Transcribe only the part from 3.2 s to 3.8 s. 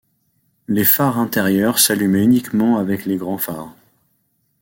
phares.